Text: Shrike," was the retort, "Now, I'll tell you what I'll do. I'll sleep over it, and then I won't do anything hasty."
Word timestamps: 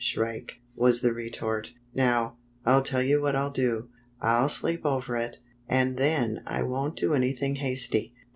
Shrike," 0.03 0.59
was 0.75 1.01
the 1.01 1.13
retort, 1.13 1.73
"Now, 1.93 2.37
I'll 2.65 2.81
tell 2.81 3.03
you 3.03 3.21
what 3.21 3.35
I'll 3.35 3.51
do. 3.51 3.89
I'll 4.19 4.49
sleep 4.49 4.83
over 4.83 5.15
it, 5.15 5.37
and 5.69 5.95
then 5.97 6.41
I 6.47 6.63
won't 6.63 6.95
do 6.95 7.13
anything 7.13 7.57
hasty." 7.57 8.15